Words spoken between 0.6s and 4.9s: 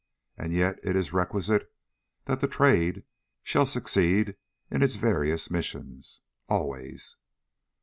it is requisite that the Trade shall succeed in